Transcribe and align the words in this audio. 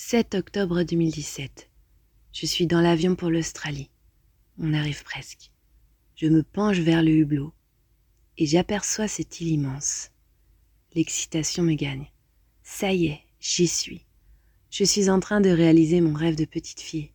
7 0.00 0.36
octobre 0.36 0.84
2017. 0.84 1.68
Je 2.32 2.46
suis 2.46 2.68
dans 2.68 2.80
l'avion 2.80 3.16
pour 3.16 3.30
l'Australie. 3.30 3.90
On 4.56 4.72
arrive 4.72 5.02
presque. 5.02 5.50
Je 6.14 6.28
me 6.28 6.44
penche 6.44 6.78
vers 6.78 7.02
le 7.02 7.10
hublot 7.10 7.52
et 8.38 8.46
j'aperçois 8.46 9.08
cette 9.08 9.40
île 9.40 9.48
immense. 9.48 10.12
L'excitation 10.94 11.64
me 11.64 11.74
gagne. 11.74 12.06
Ça 12.62 12.92
y 12.92 13.06
est, 13.06 13.20
j'y 13.40 13.66
suis. 13.66 14.06
Je 14.70 14.84
suis 14.84 15.10
en 15.10 15.18
train 15.18 15.40
de 15.40 15.50
réaliser 15.50 16.00
mon 16.00 16.14
rêve 16.14 16.36
de 16.36 16.44
petite 16.44 16.80
fille. 16.80 17.10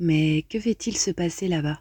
Mais 0.00 0.42
que 0.42 0.58
fait-il 0.58 0.96
se 0.96 1.12
passer 1.12 1.46
là-bas? 1.46 1.80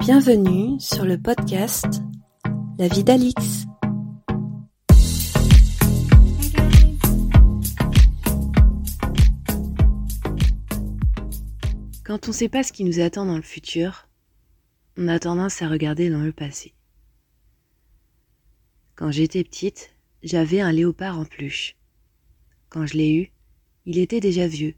Bienvenue 0.00 0.80
sur 0.80 1.04
le 1.04 1.18
podcast 1.18 2.02
La 2.80 2.88
vie 2.88 3.04
d'Alix. 3.04 3.69
Quand 12.10 12.26
on 12.26 12.30
ne 12.32 12.36
sait 12.36 12.48
pas 12.48 12.64
ce 12.64 12.72
qui 12.72 12.82
nous 12.82 12.98
attend 12.98 13.24
dans 13.24 13.36
le 13.36 13.42
futur, 13.42 14.08
on 14.96 15.06
a 15.06 15.20
tendance 15.20 15.62
à 15.62 15.68
regarder 15.68 16.10
dans 16.10 16.24
le 16.24 16.32
passé. 16.32 16.74
Quand 18.96 19.12
j'étais 19.12 19.44
petite, 19.44 19.94
j'avais 20.24 20.60
un 20.60 20.72
léopard 20.72 21.20
en 21.20 21.24
peluche. 21.24 21.76
Quand 22.68 22.84
je 22.84 22.94
l'ai 22.94 23.14
eu, 23.14 23.30
il 23.86 23.96
était 23.96 24.18
déjà 24.18 24.48
vieux. 24.48 24.74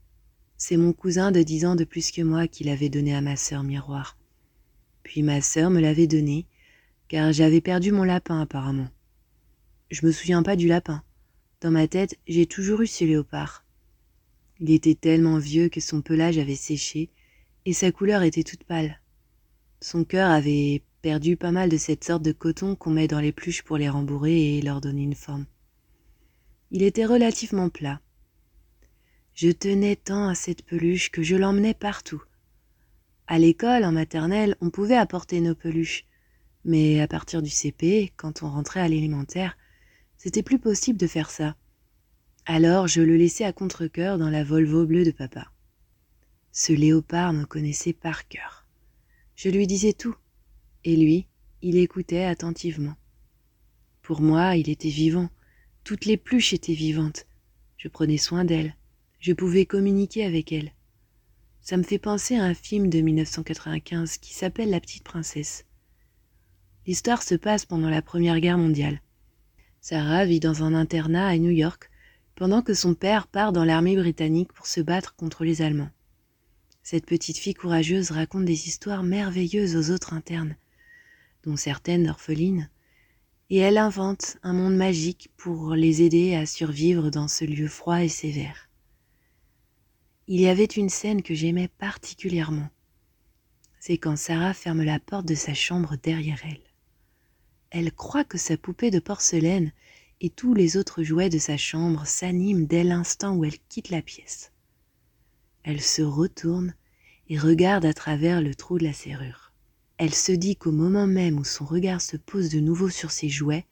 C'est 0.58 0.76
mon 0.76 0.92
cousin 0.92 1.32
de 1.32 1.42
dix 1.42 1.64
ans 1.64 1.74
de 1.74 1.84
plus 1.84 2.10
que 2.10 2.20
moi 2.20 2.48
qui 2.48 2.64
l'avait 2.64 2.90
donné 2.90 3.14
à 3.14 3.22
ma 3.22 3.36
sœur 3.36 3.62
miroir. 3.62 4.18
Puis 5.02 5.22
ma 5.22 5.40
sœur 5.40 5.70
me 5.70 5.80
l'avait 5.80 6.06
donné, 6.06 6.44
car 7.08 7.32
j'avais 7.32 7.62
perdu 7.62 7.92
mon 7.92 8.04
lapin 8.04 8.42
apparemment. 8.42 8.90
Je 9.90 10.04
me 10.04 10.12
souviens 10.12 10.42
pas 10.42 10.56
du 10.56 10.68
lapin. 10.68 11.02
Dans 11.62 11.70
ma 11.70 11.88
tête, 11.88 12.18
j'ai 12.28 12.44
toujours 12.44 12.82
eu 12.82 12.86
ce 12.86 13.06
léopard. 13.06 13.64
Il 14.60 14.70
était 14.70 14.94
tellement 14.94 15.38
vieux 15.38 15.70
que 15.70 15.80
son 15.80 16.02
pelage 16.02 16.36
avait 16.36 16.56
séché 16.56 17.08
et 17.64 17.72
sa 17.72 17.92
couleur 17.92 18.22
était 18.22 18.42
toute 18.42 18.64
pâle. 18.64 19.00
Son 19.80 20.04
cœur 20.04 20.30
avait 20.30 20.82
perdu 21.02 21.36
pas 21.36 21.50
mal 21.50 21.68
de 21.68 21.76
cette 21.76 22.04
sorte 22.04 22.22
de 22.22 22.32
coton 22.32 22.76
qu'on 22.76 22.90
met 22.90 23.08
dans 23.08 23.20
les 23.20 23.32
pluches 23.32 23.62
pour 23.62 23.76
les 23.76 23.88
rembourrer 23.88 24.56
et 24.56 24.62
leur 24.62 24.80
donner 24.80 25.02
une 25.02 25.14
forme. 25.14 25.46
Il 26.70 26.82
était 26.82 27.04
relativement 27.04 27.68
plat. 27.68 28.00
Je 29.34 29.50
tenais 29.50 29.96
tant 29.96 30.28
à 30.28 30.34
cette 30.34 30.62
peluche 30.62 31.10
que 31.10 31.22
je 31.22 31.36
l'emmenais 31.36 31.74
partout. 31.74 32.22
À 33.26 33.38
l'école, 33.38 33.84
en 33.84 33.92
maternelle, 33.92 34.56
on 34.60 34.70
pouvait 34.70 34.96
apporter 34.96 35.40
nos 35.40 35.54
peluches, 35.54 36.04
mais 36.64 37.00
à 37.00 37.08
partir 37.08 37.42
du 37.42 37.50
CP, 37.50 38.12
quand 38.16 38.42
on 38.42 38.50
rentrait 38.50 38.80
à 38.80 38.88
l'élémentaire, 38.88 39.56
c'était 40.16 40.42
plus 40.42 40.58
possible 40.58 40.98
de 40.98 41.06
faire 41.06 41.30
ça. 41.30 41.56
Alors 42.44 42.88
je 42.88 43.00
le 43.00 43.16
laissais 43.16 43.44
à 43.44 43.52
contre-cœur 43.52 44.18
dans 44.18 44.30
la 44.30 44.44
Volvo 44.44 44.86
bleue 44.86 45.04
de 45.04 45.10
papa. 45.10 45.46
Ce 46.54 46.74
léopard 46.74 47.32
me 47.32 47.46
connaissait 47.46 47.94
par 47.94 48.28
cœur. 48.28 48.66
Je 49.36 49.48
lui 49.48 49.66
disais 49.66 49.94
tout, 49.94 50.14
et 50.84 50.96
lui, 50.96 51.26
il 51.62 51.78
écoutait 51.78 52.24
attentivement. 52.24 52.94
Pour 54.02 54.20
moi, 54.20 54.56
il 54.56 54.68
était 54.68 54.90
vivant, 54.90 55.30
toutes 55.82 56.04
les 56.04 56.18
pluches 56.18 56.52
étaient 56.52 56.74
vivantes. 56.74 57.26
Je 57.78 57.88
prenais 57.88 58.18
soin 58.18 58.44
d'elles, 58.44 58.76
je 59.18 59.32
pouvais 59.32 59.64
communiquer 59.64 60.26
avec 60.26 60.52
elles. 60.52 60.72
Ça 61.62 61.78
me 61.78 61.84
fait 61.84 61.98
penser 61.98 62.36
à 62.36 62.44
un 62.44 62.54
film 62.54 62.90
de 62.90 63.00
1995 63.00 64.18
qui 64.18 64.34
s'appelle 64.34 64.68
La 64.68 64.80
petite 64.80 65.04
princesse. 65.04 65.64
L'histoire 66.86 67.22
se 67.22 67.34
passe 67.34 67.64
pendant 67.64 67.88
la 67.88 68.02
Première 68.02 68.40
Guerre 68.40 68.58
mondiale. 68.58 69.00
Sarah 69.80 70.26
vit 70.26 70.40
dans 70.40 70.64
un 70.64 70.74
internat 70.74 71.28
à 71.28 71.38
New 71.38 71.50
York 71.50 71.90
pendant 72.34 72.60
que 72.60 72.74
son 72.74 72.94
père 72.94 73.26
part 73.26 73.52
dans 73.52 73.64
l'armée 73.64 73.96
britannique 73.96 74.52
pour 74.52 74.66
se 74.66 74.82
battre 74.82 75.16
contre 75.16 75.44
les 75.44 75.62
Allemands. 75.62 75.90
Cette 76.82 77.06
petite 77.06 77.38
fille 77.38 77.54
courageuse 77.54 78.10
raconte 78.10 78.44
des 78.44 78.68
histoires 78.68 79.02
merveilleuses 79.02 79.76
aux 79.76 79.94
autres 79.94 80.14
internes, 80.14 80.56
dont 81.44 81.56
certaines 81.56 82.08
orphelines, 82.08 82.68
et 83.50 83.58
elle 83.58 83.78
invente 83.78 84.38
un 84.42 84.52
monde 84.52 84.76
magique 84.76 85.30
pour 85.36 85.74
les 85.74 86.02
aider 86.02 86.34
à 86.34 86.46
survivre 86.46 87.10
dans 87.10 87.28
ce 87.28 87.44
lieu 87.44 87.68
froid 87.68 88.02
et 88.02 88.08
sévère. 88.08 88.68
Il 90.26 90.40
y 90.40 90.48
avait 90.48 90.64
une 90.64 90.88
scène 90.88 91.22
que 91.22 91.34
j'aimais 91.34 91.68
particulièrement. 91.68 92.68
C'est 93.78 93.98
quand 93.98 94.16
Sarah 94.16 94.54
ferme 94.54 94.82
la 94.82 95.00
porte 95.00 95.26
de 95.26 95.34
sa 95.34 95.54
chambre 95.54 95.96
derrière 96.02 96.40
elle. 96.44 96.62
Elle 97.70 97.92
croit 97.92 98.24
que 98.24 98.38
sa 98.38 98.56
poupée 98.56 98.90
de 98.90 99.00
porcelaine 99.00 99.72
et 100.20 100.30
tous 100.30 100.54
les 100.54 100.76
autres 100.76 101.02
jouets 101.02 101.30
de 101.30 101.38
sa 101.38 101.56
chambre 101.56 102.06
s'animent 102.06 102.66
dès 102.66 102.84
l'instant 102.84 103.34
où 103.34 103.44
elle 103.44 103.58
quitte 103.68 103.90
la 103.90 104.02
pièce. 104.02 104.51
Elle 105.64 105.80
se 105.80 106.02
retourne 106.02 106.74
et 107.28 107.38
regarde 107.38 107.84
à 107.84 107.94
travers 107.94 108.40
le 108.40 108.54
trou 108.54 108.78
de 108.78 108.84
la 108.84 108.92
serrure. 108.92 109.52
Elle 109.98 110.14
se 110.14 110.32
dit 110.32 110.56
qu'au 110.56 110.72
moment 110.72 111.06
même 111.06 111.38
où 111.38 111.44
son 111.44 111.64
regard 111.64 112.00
se 112.00 112.16
pose 112.16 112.50
de 112.50 112.60
nouveau 112.60 112.88
sur 112.88 113.10
ses 113.10 113.28
jouets, 113.28 113.66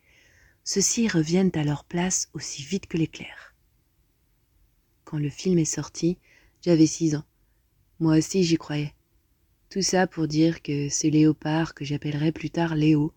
ceux-ci 0.62 1.08
reviennent 1.08 1.50
à 1.54 1.64
leur 1.64 1.84
place 1.84 2.28
aussi 2.32 2.62
vite 2.62 2.86
que 2.86 2.96
l'éclair. 2.96 3.54
Quand 5.04 5.18
le 5.18 5.30
film 5.30 5.58
est 5.58 5.64
sorti, 5.64 6.18
j'avais 6.62 6.86
six 6.86 7.16
ans. 7.16 7.24
Moi 7.98 8.16
aussi 8.18 8.44
j'y 8.44 8.56
croyais. 8.56 8.94
Tout 9.70 9.82
ça 9.82 10.06
pour 10.06 10.28
dire 10.28 10.62
que 10.62 10.88
ce 10.88 11.06
léopard 11.08 11.74
que 11.74 11.84
j'appellerai 11.84 12.32
plus 12.32 12.50
tard 12.50 12.74
Léo 12.74 13.12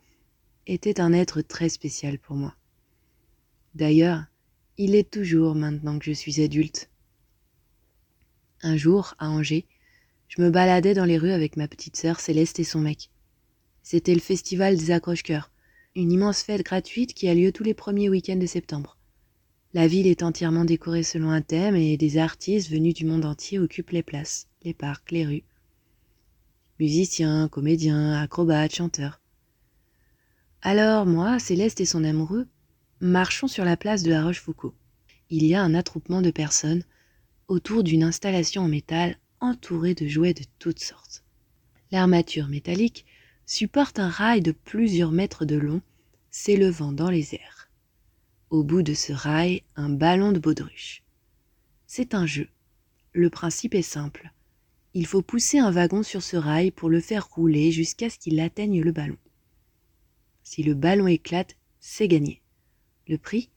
était 0.66 1.00
un 1.00 1.14
être 1.14 1.42
très 1.42 1.70
spécial 1.70 2.18
pour 2.18 2.36
moi. 2.36 2.56
D'ailleurs, 3.76 4.24
il 4.78 4.96
est 4.96 5.10
toujours 5.10 5.56
maintenant 5.56 6.00
que 6.00 6.06
je 6.06 6.12
suis 6.12 6.42
adulte. 6.42 6.90
Un 8.66 8.78
jour, 8.78 9.14
à 9.20 9.30
Angers, 9.30 9.66
je 10.30 10.42
me 10.42 10.50
baladais 10.50 10.94
dans 10.94 11.04
les 11.04 11.18
rues 11.18 11.34
avec 11.34 11.58
ma 11.58 11.68
petite 11.68 11.98
sœur 11.98 12.22
Céleste 12.22 12.62
et 12.62 12.64
son 12.64 12.80
mec. 12.80 13.10
C'était 13.82 14.14
le 14.14 14.22
festival 14.22 14.78
des 14.78 14.92
accroche-cœurs, 14.92 15.52
une 15.96 16.14
immense 16.14 16.44
fête 16.44 16.64
gratuite 16.64 17.14
qui 17.14 17.28
a 17.28 17.34
lieu 17.34 17.52
tous 17.52 17.64
les 17.64 17.74
premiers 17.74 18.08
week-ends 18.08 18.38
de 18.38 18.46
septembre. 18.46 18.98
La 19.74 19.86
ville 19.86 20.08
est 20.08 20.24
entièrement 20.24 20.64
décorée 20.64 21.04
selon 21.04 21.30
un 21.30 21.42
thème 21.42 21.76
et 21.76 21.98
des 21.98 22.18
artistes 22.18 22.72
venus 22.72 22.94
du 22.94 23.06
monde 23.06 23.26
entier 23.26 23.60
occupent 23.60 23.90
les 23.90 24.02
places, 24.02 24.48
les 24.64 24.74
parcs, 24.74 25.12
les 25.12 25.26
rues. 25.26 25.44
Musiciens, 26.80 27.50
comédiens, 27.50 28.14
acrobates, 28.14 28.76
chanteurs. 28.76 29.20
Alors 30.62 31.06
moi, 31.06 31.38
Céleste 31.38 31.82
et 31.82 31.86
son 31.86 32.06
amoureux, 32.06 32.48
marchons 33.02 33.50
sur 33.50 33.66
la 33.66 33.76
place 33.76 34.04
de 34.04 34.12
la 34.12 34.24
Rochefoucauld. 34.24 34.74
Il 35.30 35.46
y 35.46 35.54
a 35.54 35.62
un 35.62 35.74
attroupement 35.74 36.22
de 36.22 36.32
personnes 36.32 36.86
autour 37.48 37.84
d'une 37.84 38.04
installation 38.04 38.64
en 38.64 38.68
métal 38.68 39.18
entourée 39.40 39.94
de 39.94 40.08
jouets 40.08 40.34
de 40.34 40.44
toutes 40.60 40.80
sortes. 40.80 41.24
L'armature 41.92 42.48
métallique 42.48 43.06
supporte 43.46 44.00
un 44.00 44.10
rail 44.10 44.42
de 44.42 44.52
plusieurs 44.52 45.12
mètres 45.12 45.46
de 45.46 45.56
long 45.56 45.82
s'élevant 46.32 46.92
dans 46.92 47.10
les 47.10 47.36
airs. 47.36 47.70
Au 48.50 48.64
bout 48.64 48.82
de 48.82 48.94
ce 48.94 49.14
rail, 49.14 49.64
un 49.76 49.90
ballon 49.90 50.32
de 50.32 50.40
baudruche. 50.40 51.04
C'est 51.88 52.14
un 52.14 52.26
jeu. 52.26 52.48
Le 53.12 53.30
principe 53.30 53.76
est 53.76 53.82
simple. 53.82 54.32
Il 54.96 55.06
faut 55.06 55.22
pousser 55.22 55.60
un 55.60 55.72
wagon 55.72 56.04
sur 56.04 56.24
ce 56.24 56.38
rail 56.38 56.72
pour 56.72 56.90
le 56.90 57.00
faire 57.00 57.28
rouler 57.28 57.72
jusqu'à 57.72 58.10
ce 58.10 58.18
qu'il 58.18 58.40
atteigne 58.40 58.82
le 58.82 58.92
ballon. 58.92 59.18
Si 60.44 60.64
le 60.64 60.74
ballon 60.74 61.08
éclate, 61.08 61.56
c'est 61.80 62.08
gagné. 62.08 62.42
Le 63.08 63.18
prix? 63.18 63.50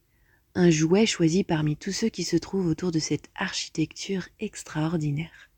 Un 0.57 0.71
jouet 0.71 1.05
choisi 1.05 1.45
parmi 1.45 1.77
tous 1.77 1.93
ceux 1.93 2.09
qui 2.09 2.25
se 2.25 2.37
trouvent 2.37 2.67
autour 2.67 2.91
de 2.91 2.99
cette 2.99 3.29
architecture 3.35 4.27
extraordinaire. 4.41 5.51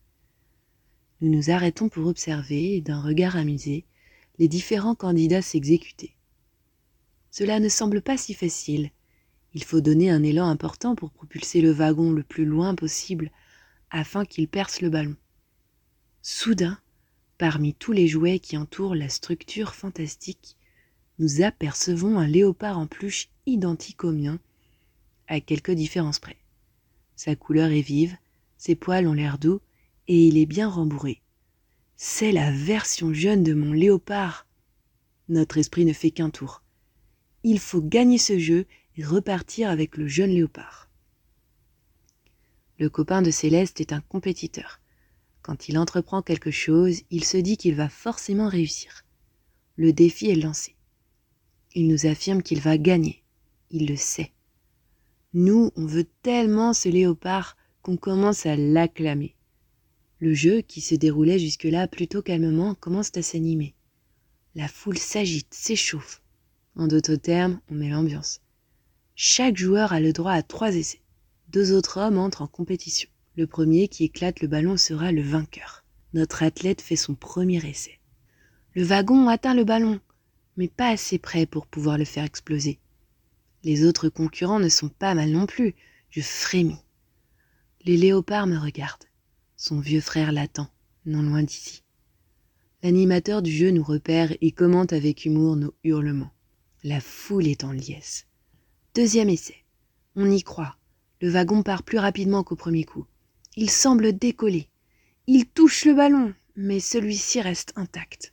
Nous 1.20 1.31
nous 1.31 1.50
arrêtons 1.50 1.88
pour 1.88 2.09
observer, 2.09 2.81
d'un 2.81 3.00
regard 3.00 3.37
amusé, 3.37 3.84
les 4.41 4.48
différents 4.48 4.97
candidats 4.97 5.41
s'exécuter. 5.41 6.16
Cela 7.31 7.60
ne 7.60 7.69
semble 7.69 8.03
pas 8.03 8.16
si 8.16 8.34
facile. 8.34 8.91
Il 9.55 9.62
faut 9.62 9.81
donner 9.81 10.11
un 10.11 10.25
élan 10.25 10.49
important 10.49 10.96
pour 10.96 11.12
propulser 11.12 11.61
le 11.61 11.70
wagon 11.70 12.11
le 12.11 12.25
plus 12.25 12.44
loin 12.44 12.75
possible 12.75 13.31
afin 13.90 14.25
qu'il 14.25 14.49
perce 14.49 14.81
le 14.81 14.90
ballon. 14.90 15.17
Soudain, 16.23 16.76
parmi 17.38 17.73
tous 17.73 17.93
les 17.93 18.08
jouets 18.08 18.40
qui 18.40 18.56
entourent 18.56 18.96
la 18.96 19.08
structure 19.08 19.76
fantastique, 19.76 20.56
nous 21.20 21.40
apercevons 21.43 22.19
un 22.19 22.26
léopard 22.26 22.78
en 22.78 22.88
pluche 22.88 23.28
identique 23.46 24.02
au 24.02 24.11
mien, 24.11 24.40
à 25.28 25.40
quelques 25.40 25.70
différences 25.70 26.19
près. 26.19 26.38
Sa 27.14 27.36
couleur 27.36 27.70
est 27.70 27.82
vive, 27.82 28.16
ses 28.56 28.75
poils 28.75 29.06
ont 29.06 29.12
l'air 29.12 29.38
doux, 29.38 29.60
et 30.08 30.26
il 30.26 30.38
est 30.38 30.46
bien 30.46 30.69
rembourré. 30.69 31.22
C'est 31.96 32.32
la 32.32 32.50
version 32.50 33.12
jeune 33.12 33.42
de 33.42 33.54
mon 33.54 33.72
léopard. 33.72 34.46
Notre 35.28 35.58
esprit 35.58 35.84
ne 35.84 35.92
fait 35.92 36.10
qu'un 36.10 36.30
tour. 36.30 36.62
Il 37.42 37.58
faut 37.58 37.82
gagner 37.82 38.19
ce 38.19 38.38
jeu 38.38 38.66
et 38.96 39.04
repartir 39.04 39.69
avec 39.69 39.96
le 39.96 40.08
jeune 40.08 40.30
léopard. 40.30 40.88
Le 42.78 42.88
copain 42.88 43.22
de 43.22 43.30
Céleste 43.30 43.80
est 43.80 43.92
un 43.92 44.00
compétiteur. 44.00 44.80
Quand 45.42 45.69
il 45.69 45.78
entreprend 45.78 46.22
quelque 46.22 46.50
chose, 46.50 47.02
il 47.10 47.25
se 47.25 47.36
dit 47.36 47.56
qu'il 47.56 47.75
va 47.75 47.88
forcément 47.88 48.48
réussir. 48.48 49.04
Le 49.76 49.92
défi 49.92 50.30
est 50.30 50.36
lancé. 50.36 50.76
Il 51.75 51.88
nous 51.88 52.06
affirme 52.06 52.42
qu'il 52.42 52.60
va 52.60 52.78
gagner. 52.78 53.22
il 53.70 53.86
le 53.86 53.96
sait. 53.96 54.32
Nous, 55.40 55.70
on 55.76 55.87
veut 55.87 56.08
tellement 56.23 56.73
ce 56.73 56.88
léopard 56.88 57.56
qu'on 57.82 57.96
commence 57.96 58.44
à 58.44 58.56
l'acclamer. 58.56 59.37
Le 60.19 60.35
jeu, 60.35 60.62
qui 60.62 60.81
se 60.81 60.96
déroulait 60.96 61.38
jusque-là 61.38 61.87
plutôt 61.87 62.23
calmement, 62.23 62.75
commence 62.75 63.17
à 63.17 63.23
s'animer. 63.23 63.76
La 64.56 64.67
foule 64.67 64.99
s'agite, 64.99 65.55
s'échauffe. 65.55 66.23
En 66.75 66.88
d'autres 66.88 67.14
termes, 67.14 67.61
on 67.70 67.76
met 67.76 67.88
l'ambiance. 67.88 68.40
Chaque 69.14 69.56
joueur 69.56 69.93
a 69.93 70.00
le 70.00 70.12
droit 70.12 70.32
à 70.32 70.43
trois 70.43 70.75
essais. 70.75 71.02
Deux 71.50 71.73
autres 71.73 72.00
hommes 72.00 72.19
entrent 72.19 72.43
en 72.43 72.49
compétition. 72.49 73.08
Le 73.37 73.46
premier 73.46 73.87
qui 73.87 74.02
éclate 74.02 74.40
le 74.40 74.49
ballon 74.49 74.76
sera 74.76 75.12
le 75.12 75.23
vainqueur. 75.23 75.85
Notre 76.14 76.43
athlète 76.43 76.81
fait 76.81 76.96
son 76.96 77.14
premier 77.14 77.64
essai. 77.64 78.00
Le 78.75 78.82
wagon 78.82 79.29
atteint 79.29 79.55
le 79.55 79.62
ballon, 79.62 80.00
mais 80.56 80.67
pas 80.67 80.88
assez 80.88 81.20
près 81.20 81.46
pour 81.46 81.69
pouvoir 81.69 81.96
le 81.96 82.05
faire 82.05 82.25
exploser. 82.25 82.81
Les 83.64 83.84
autres 83.84 84.08
concurrents 84.08 84.60
ne 84.60 84.69
sont 84.69 84.88
pas 84.88 85.14
mal 85.14 85.31
non 85.31 85.46
plus. 85.46 85.75
Je 86.10 86.20
frémis. 86.20 86.78
Les 87.84 87.96
léopards 87.96 88.46
me 88.46 88.56
regardent. 88.56 89.05
Son 89.56 89.81
vieux 89.81 90.00
frère 90.00 90.32
l'attend, 90.32 90.69
non 91.05 91.22
loin 91.22 91.43
d'ici. 91.43 91.82
L'animateur 92.82 93.43
du 93.43 93.50
jeu 93.50 93.70
nous 93.70 93.82
repère 93.82 94.32
et 94.40 94.52
commente 94.52 94.93
avec 94.93 95.25
humour 95.25 95.56
nos 95.56 95.75
hurlements. 95.82 96.32
La 96.84 97.00
foule 97.00 97.49
est 97.49 97.64
en 97.64 97.72
liesse. 97.72 98.26
Deuxième 98.94 99.28
essai. 99.28 99.64
On 100.14 100.31
y 100.31 100.43
croit. 100.43 100.76
Le 101.20 101.28
wagon 101.28 101.64
part 101.64 101.82
plus 101.82 101.99
rapidement 101.99 102.44
qu'au 102.44 102.54
premier 102.54 102.84
coup. 102.84 103.06
Il 103.56 103.70
semble 103.70 104.16
décoller. 104.16 104.69
Il 105.26 105.46
touche 105.46 105.84
le 105.84 105.94
ballon, 105.94 106.34
mais 106.54 106.78
celui-ci 106.78 107.40
reste 107.40 107.72
intact. 107.75 108.32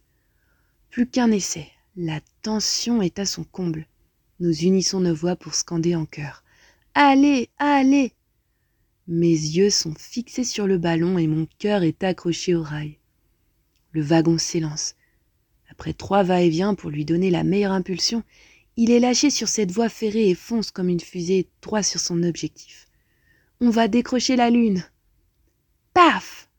Plus 0.92 1.08
qu'un 1.08 1.32
essai. 1.32 1.68
La 1.96 2.20
tension 2.44 3.02
est 3.02 3.18
à 3.18 3.26
son 3.26 3.44
comble. 3.44 3.88
Nous 4.42 4.64
unissons 4.64 5.00
nos 5.00 5.16
voix 5.16 5.38
pour 5.38 5.56
scander 5.56 5.96
en 5.96 6.06
chœur. 6.06 6.44
Allez, 6.94 7.50
allez 7.58 8.12
Mes 9.08 9.30
yeux 9.30 9.70
sont 9.70 9.94
fixés 9.96 10.44
sur 10.44 10.68
le 10.68 10.78
ballon 10.78 11.18
et 11.18 11.26
mon 11.26 11.48
cœur 11.58 11.84
est 11.84 12.04
accroché 12.04 12.54
au 12.54 12.62
rail. 12.62 12.98
Le 13.92 14.02
wagon 14.02 14.38
s'élance. 14.38 14.96
Après 15.70 15.94
trois 15.94 16.24
va-et-vient 16.24 16.76
pour 16.76 16.90
lui 16.90 17.06
donner 17.06 17.30
la 17.30 17.46
meilleure 17.46 17.72
impulsion, 17.72 18.24
il 18.76 18.92
est 18.92 19.00
lâché 19.00 19.30
sur 19.30 19.48
cette 19.48 19.72
voie 19.72 19.88
ferrée 19.88 20.30
et 20.30 20.36
fonce 20.36 20.70
comme 20.70 20.90
une 20.90 21.00
fusée 21.00 21.48
droit 21.62 21.82
sur 21.82 22.02
son 22.02 22.22
objectif. 22.24 22.90
On 23.62 23.70
va 23.70 23.88
décrocher 23.88 24.36
la 24.36 24.50
lune. 24.50 24.84
Paf 25.94 26.50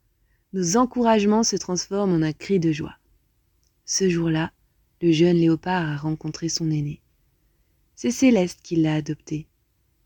Nos 0.51 0.77
encouragements 0.77 1.43
se 1.43 1.57
transforment 1.57 2.13
en 2.13 2.21
un 2.23 2.33
cri 2.33 2.59
de 2.59 2.71
joie. 2.71 2.97
Ce 3.85 4.09
jour-là, 4.09 4.51
le 4.99 5.11
jeune 5.11 5.37
léopard 5.37 5.87
a 5.87 5.95
rencontré 5.95 6.49
son 6.49 6.71
aîné. 6.71 7.01
C'est 7.99 8.11
Céleste 8.11 8.59
qui 8.61 8.75
l'a 8.75 8.93
adopté. 8.93 9.47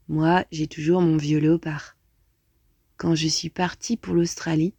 Moi, 0.07 0.45
j'ai 0.49 0.67
toujours 0.67 1.01
mon 1.01 1.17
vieux 1.17 1.39
léopard. 1.39 1.97
Quand 2.95 3.15
je 3.15 3.27
suis 3.27 3.49
partie 3.49 3.97
pour 3.97 4.13
l'Australie, 4.13 4.73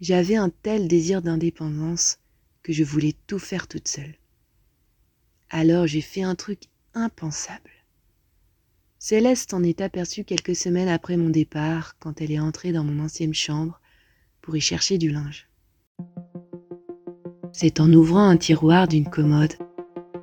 j'avais 0.00 0.34
un 0.34 0.50
tel 0.50 0.88
désir 0.88 1.22
d'indépendance 1.22 2.18
que 2.64 2.72
je 2.72 2.82
voulais 2.82 3.14
tout 3.28 3.38
faire 3.38 3.68
toute 3.68 3.86
seule. 3.86 4.16
Alors 5.50 5.86
j'ai 5.86 6.00
fait 6.00 6.24
un 6.24 6.34
truc 6.34 6.62
impensable. 6.94 7.70
Céleste 8.98 9.54
en 9.54 9.62
est 9.62 9.80
aperçue 9.80 10.24
quelques 10.24 10.56
semaines 10.56 10.88
après 10.88 11.16
mon 11.16 11.30
départ, 11.30 11.96
quand 12.00 12.20
elle 12.20 12.32
est 12.32 12.40
entrée 12.40 12.72
dans 12.72 12.82
mon 12.82 13.04
ancienne 13.04 13.34
chambre 13.34 13.80
pour 14.42 14.56
y 14.56 14.60
chercher 14.60 14.98
du 14.98 15.12
linge. 15.12 15.48
C'est 17.52 17.78
en 17.78 17.92
ouvrant 17.92 18.28
un 18.28 18.36
tiroir 18.36 18.88
d'une 18.88 19.08
commode 19.08 19.54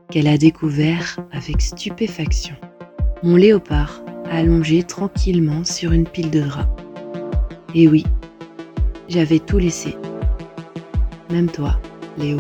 qu'elle 0.09 0.27
a 0.27 0.37
découvert 0.37 1.17
avec 1.31 1.61
stupéfaction 1.61 2.55
mon 3.25 3.37
léopard 3.37 4.01
allongé 4.29 4.83
tranquillement 4.83 5.63
sur 5.63 5.91
une 5.91 6.07
pile 6.07 6.29
de 6.29 6.41
draps. 6.41 6.69
Et 7.73 7.87
oui, 7.87 8.05
j'avais 9.09 9.39
tout 9.39 9.57
laissé. 9.57 9.95
Même 11.31 11.49
toi, 11.49 11.79
Léo. 12.17 12.37